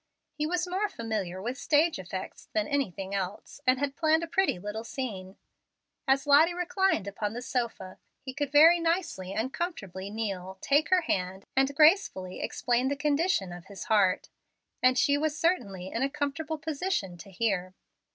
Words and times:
He 0.33 0.47
was 0.47 0.67
more 0.67 0.89
familiar 0.89 1.39
with 1.39 1.59
stage 1.59 1.99
effects 1.99 2.49
than 2.53 2.67
anything 2.67 3.13
else, 3.13 3.61
and 3.67 3.77
had 3.77 3.95
planned 3.95 4.23
a 4.23 4.27
pretty 4.27 4.57
little 4.57 4.83
scene. 4.83 5.37
As 6.07 6.25
Lottie 6.25 6.55
reclined 6.55 7.05
upon 7.07 7.33
the 7.33 7.41
sofa, 7.43 7.99
he 8.19 8.33
could 8.33 8.51
very 8.51 8.79
nicely 8.79 9.31
and 9.31 9.53
comfortably 9.53 10.09
kneel, 10.09 10.57
take 10.59 10.89
her 10.89 11.01
hand, 11.01 11.45
and 11.55 11.75
gracefully 11.75 12.41
explain 12.41 12.87
the 12.87 12.95
condition 12.95 13.53
of 13.53 13.65
his 13.65 13.83
heart; 13.83 14.29
and 14.81 14.97
she 14.97 15.19
was 15.19 15.37
certainly 15.37 15.91
in 15.91 16.01
a 16.01 16.09
comfortable 16.09 16.57
position 16.57 17.15
to 17.19 17.29
hear. 17.29 17.75